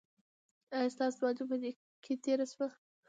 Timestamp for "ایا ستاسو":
0.75-1.17